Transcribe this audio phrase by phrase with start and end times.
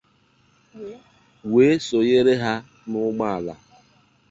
[1.51, 2.53] wee sònyere ha
[2.89, 3.53] n'ụgbọala.